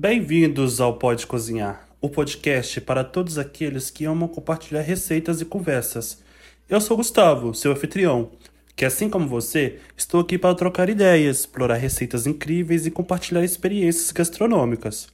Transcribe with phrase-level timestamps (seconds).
[0.00, 6.22] Bem-vindos ao Pode Cozinhar, o podcast para todos aqueles que amam compartilhar receitas e conversas.
[6.68, 8.30] Eu sou Gustavo, seu anfitrião,
[8.76, 14.12] que assim como você, estou aqui para trocar ideias, explorar receitas incríveis e compartilhar experiências
[14.12, 15.08] gastronômicas.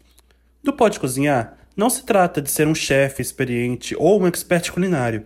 [0.62, 5.24] Do Pode Cozinhar, não se trata de ser um chefe experiente ou um expert culinário.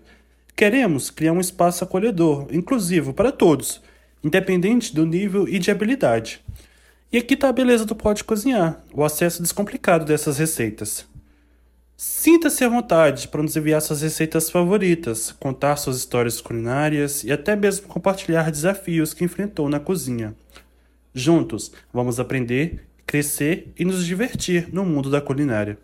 [0.54, 3.82] Queremos criar um espaço acolhedor, inclusivo para todos,
[4.22, 6.44] independente do nível e de habilidade.
[7.10, 11.06] E aqui está a beleza do Pode Cozinhar, o acesso descomplicado dessas receitas.
[11.96, 17.56] Sinta-se à vontade para nos enviar suas receitas favoritas, contar suas histórias culinárias e até
[17.56, 20.36] mesmo compartilhar desafios que enfrentou na cozinha.
[21.14, 25.78] Juntos, vamos aprender, crescer e nos divertir no mundo da culinária.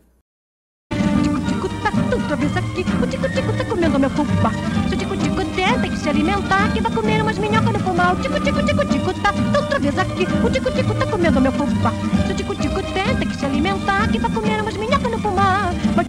[6.74, 8.14] Que vai comer umas minhocas no pomar.
[8.14, 10.26] O tico-tico, tico-tico tá outra vez aqui.
[10.44, 11.92] O tico-tico tá comendo meu fubá.
[12.26, 14.10] Se o tico-tico der, tem que se alimentar.
[14.10, 15.72] Que vai comer umas minhocas no pomar.
[15.94, 16.08] Mas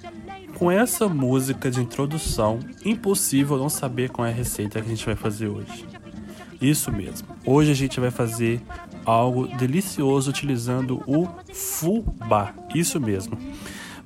[0.00, 0.52] celeiro.
[0.54, 5.06] Com essa música de introdução, impossível não saber qual é a receita que a gente
[5.06, 5.86] vai fazer hoje.
[6.60, 7.28] Isso mesmo.
[7.44, 8.60] Hoje a gente vai fazer
[9.04, 12.54] algo delicioso utilizando o fubá.
[12.74, 13.38] Isso mesmo.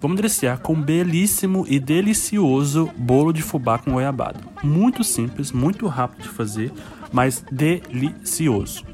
[0.00, 4.40] Vamos deliciar com um belíssimo e delicioso bolo de fubá com goiabada.
[4.62, 6.72] Muito simples, muito rápido de fazer,
[7.12, 8.84] mas delicioso.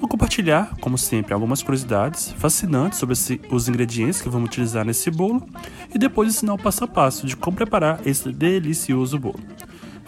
[0.00, 5.10] Vou compartilhar, como sempre, algumas curiosidades fascinantes sobre esse- os ingredientes que vamos utilizar nesse
[5.10, 5.46] bolo
[5.94, 9.38] e depois ensinar o passo a passo de como preparar esse delicioso bolo.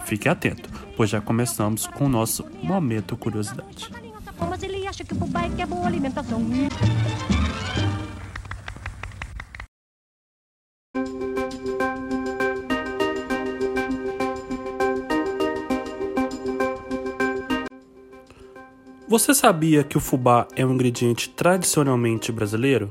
[0.03, 3.89] Fique atento, pois já começamos com o nosso momento curiosidade.
[4.25, 6.41] Tá Mas ele acha que o é é boa alimentação.
[19.13, 22.89] Você sabia que o fubá é um ingrediente tradicionalmente brasileiro?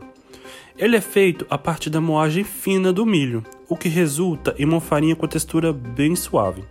[0.78, 4.80] Ele é feito a partir da moagem fina do milho, o que resulta em uma
[4.80, 6.62] farinha com textura bem suave.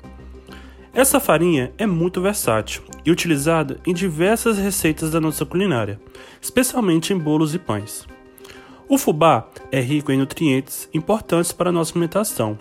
[0.93, 5.99] Essa farinha é muito versátil e utilizada em diversas receitas da nossa culinária,
[6.41, 8.07] especialmente em bolos e pães.
[8.87, 12.57] O fubá é rico em nutrientes importantes para a nossa alimentação.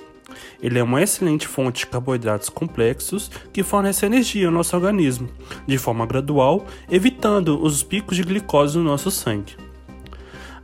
[0.63, 5.29] Ele é uma excelente fonte de carboidratos complexos que fornece energia ao nosso organismo,
[5.67, 9.57] de forma gradual, evitando os picos de glicose no nosso sangue.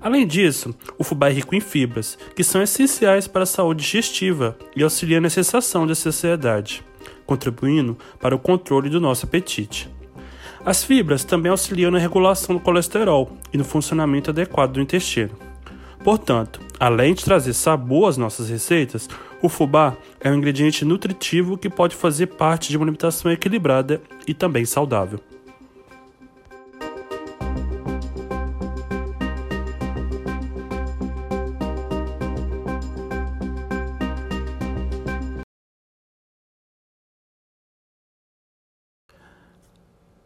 [0.00, 4.56] Além disso, o fubá é rico em fibras, que são essenciais para a saúde digestiva
[4.76, 6.84] e auxiliam na sensação de saciedade,
[7.26, 9.90] contribuindo para o controle do nosso apetite.
[10.64, 15.30] As fibras também auxiliam na regulação do colesterol e no funcionamento adequado do intestino.
[16.02, 19.08] Portanto, além de trazer sabor às nossas receitas,
[19.42, 24.32] o fubá é um ingrediente nutritivo que pode fazer parte de uma alimentação equilibrada e
[24.32, 25.20] também saudável.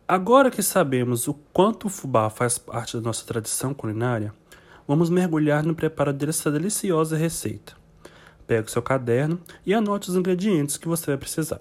[0.06, 4.34] Agora que sabemos o quanto o fubá faz parte da nossa tradição culinária,
[4.86, 7.79] vamos mergulhar no preparo dessa deliciosa receita.
[8.50, 11.60] Pegue o seu caderno e anote os ingredientes que você vai precisar.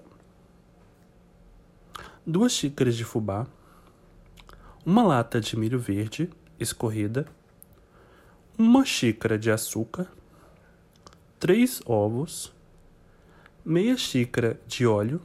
[2.26, 3.46] Duas xícaras de fubá,
[4.84, 7.28] uma lata de milho verde escorrida,
[8.58, 10.08] uma xícara de açúcar,
[11.38, 12.52] três ovos,
[13.64, 15.22] meia xícara de óleo,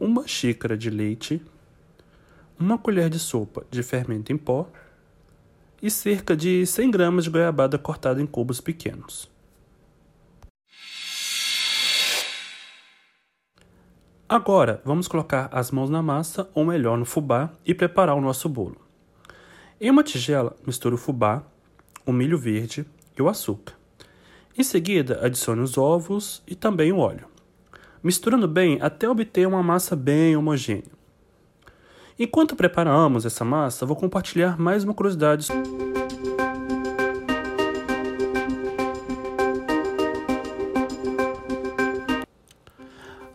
[0.00, 1.42] uma xícara de leite,
[2.58, 4.66] uma colher de sopa de fermento em pó
[5.82, 9.28] e cerca de 100 gramas de goiabada cortada em cubos pequenos.
[14.30, 18.46] Agora, vamos colocar as mãos na massa, ou melhor, no fubá, e preparar o nosso
[18.46, 18.76] bolo.
[19.80, 21.42] Em uma tigela, misture o fubá,
[22.04, 22.84] o milho verde
[23.16, 23.72] e o açúcar.
[24.56, 27.26] Em seguida, adicione os ovos e também o óleo,
[28.02, 30.92] misturando bem até obter uma massa bem homogênea.
[32.18, 35.48] Enquanto preparamos essa massa, vou compartilhar mais uma curiosidade.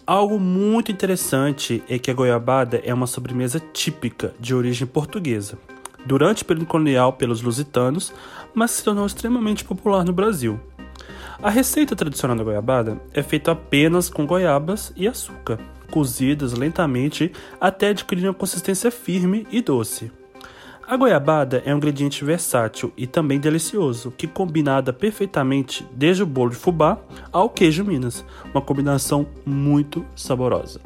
[0.05, 5.57] Algo muito interessante é que a goiabada é uma sobremesa típica de origem portuguesa.
[6.05, 8.13] Durante o período colonial pelos lusitanos,
[8.53, 10.59] mas se tornou extremamente popular no Brasil.
[11.41, 15.57] A receita tradicional da goiabada é feita apenas com goiabas e açúcar,
[15.89, 20.11] cozidas lentamente até adquirir uma consistência firme e doce.
[20.85, 26.50] A goiabada é um ingrediente versátil e também delicioso, que combinada perfeitamente desde o bolo
[26.50, 27.00] de fubá
[27.31, 30.81] ao queijo Minas, uma combinação muito saborosa.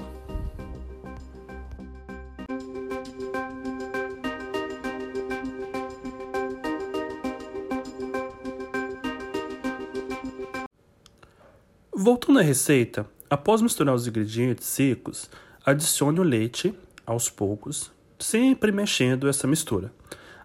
[11.91, 15.27] Voltando à receita, após misturar os ingredientes secos,
[15.65, 16.71] adicione o leite
[17.03, 19.91] aos poucos sempre mexendo essa mistura,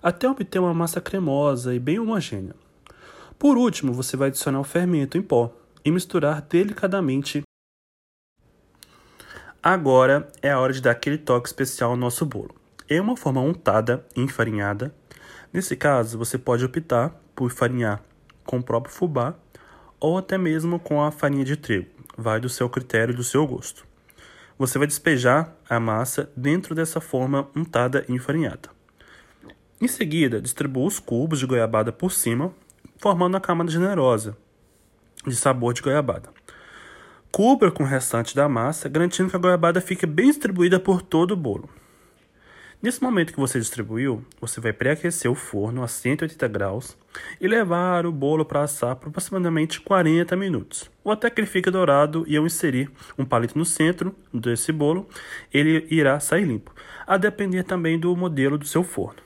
[0.02, 2.54] até obter uma massa cremosa e bem homogênea.
[3.38, 5.52] Por último, você vai adicionar o fermento em pó
[5.84, 7.42] e misturar delicadamente.
[9.62, 12.54] Agora é a hora de dar aquele toque especial ao nosso bolo.
[12.88, 14.94] Em uma forma untada e enfarinhada.
[15.52, 18.02] Nesse caso, você pode optar por farinhar
[18.44, 19.34] com o próprio fubá
[20.00, 21.88] ou até mesmo com a farinha de trigo.
[22.16, 23.86] Vai do seu critério e do seu gosto.
[24.62, 28.70] Você vai despejar a massa dentro dessa forma untada e enfarinhada.
[29.80, 32.54] Em seguida, distribua os cubos de goiabada por cima,
[32.96, 34.36] formando uma camada generosa
[35.26, 36.28] de sabor de goiabada.
[37.32, 41.32] Cubra com o restante da massa, garantindo que a goiabada fique bem distribuída por todo
[41.32, 41.68] o bolo.
[42.82, 46.96] Nesse momento que você distribuiu, você vai pré-aquecer o forno a 180 graus
[47.40, 51.70] e levar o bolo para assar por aproximadamente 40 minutos, ou até que ele fique
[51.70, 55.08] dourado e ao inserir um palito no centro desse bolo,
[55.54, 56.74] ele irá sair limpo,
[57.06, 59.22] a depender também do modelo do seu forno.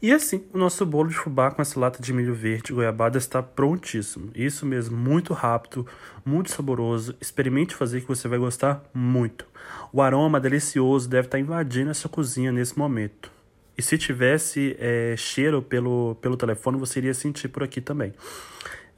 [0.00, 3.42] E assim, o nosso bolo de fubá com essa lata de milho verde goiabada está
[3.42, 4.30] prontíssimo.
[4.34, 5.86] Isso mesmo, muito rápido,
[6.24, 7.16] muito saboroso.
[7.20, 9.46] Experimente fazer que você vai gostar muito.
[9.92, 13.30] O aroma delicioso deve estar invadindo a sua cozinha nesse momento.
[13.76, 18.12] E se tivesse é, cheiro pelo, pelo telefone, você iria sentir por aqui também.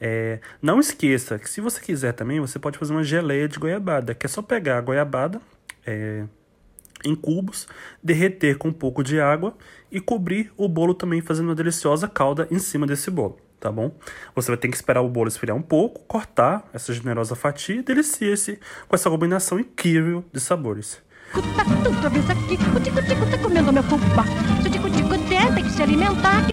[0.00, 4.14] É, não esqueça que se você quiser também, você pode fazer uma geleia de goiabada,
[4.14, 5.40] que é só pegar a goiabada,
[5.84, 6.24] é,
[7.04, 7.66] em cubos,
[8.02, 9.56] derreter com um pouco de água
[9.90, 13.92] e cobrir o bolo também fazendo uma deliciosa calda em cima desse bolo, tá bom?
[14.34, 17.82] Você vai ter que esperar o bolo esfriar um pouco, cortar essa generosa fatia e
[17.82, 18.58] deliciar-se
[18.88, 21.00] com essa combinação incrível de sabores.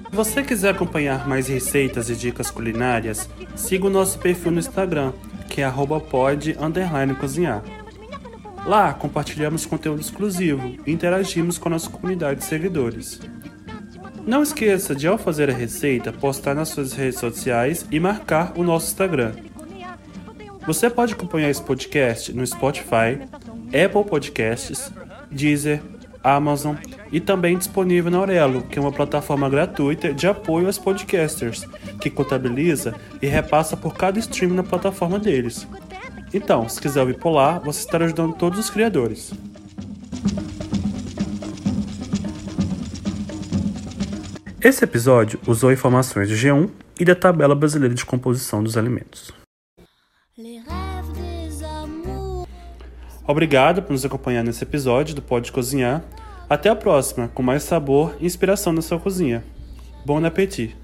[0.10, 5.14] Se você quiser acompanhar mais receitas e dicas culinárias, siga o nosso perfil no Instagram,
[5.50, 7.64] que é @pod_cozinhar.
[8.66, 13.20] Lá compartilhamos conteúdo exclusivo e interagimos com a nossa comunidade de seguidores.
[14.26, 18.64] Não esqueça de, ao fazer a receita, postar nas suas redes sociais e marcar o
[18.64, 19.34] nosso Instagram.
[20.66, 23.20] Você pode acompanhar esse podcast no Spotify,
[23.68, 24.92] Apple Podcasts,
[25.30, 25.80] Deezer,
[26.24, 26.76] Amazon
[27.12, 31.68] e também disponível na Aurelo, que é uma plataforma gratuita de apoio aos podcasters,
[32.02, 35.68] que contabiliza e repassa por cada stream na plataforma deles.
[36.36, 39.32] Então, se quiser ouvir por lá, você estará ajudando todos os criadores.
[44.62, 49.32] Esse episódio usou informações do G1 e da Tabela Brasileira de Composição dos Alimentos.
[53.26, 56.04] Obrigado por nos acompanhar nesse episódio do Pode Cozinhar.
[56.50, 59.42] Até a próxima, com mais sabor e inspiração na sua cozinha.
[60.06, 60.76] Bom appétit!